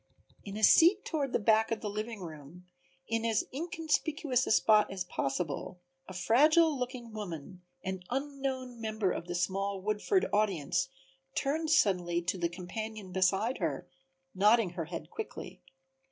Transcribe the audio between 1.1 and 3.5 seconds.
the back of the living room, in as